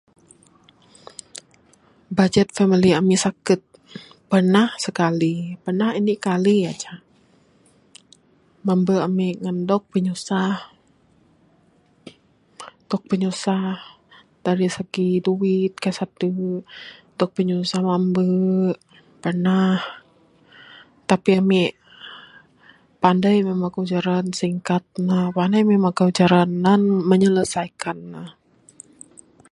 [2.17, 3.61] Bajet famili amik sakut.
[4.29, 6.99] Pernah sekali, pernah indik kali ajak
[8.65, 10.55] mambe amik ngan dog pinyusah.
[12.89, 13.65] Dog pinyusah
[14.45, 16.51] dari segi duit, kaik sadu'.
[17.17, 18.29] Dog pinyusah mambe.
[19.23, 19.75] Pernah.
[21.09, 21.71] Tapi amik,
[23.01, 25.19] pandai mik magau jaran singkat ne.
[25.37, 28.23] Pandai mik magau jaran nan menyelesaikan ne.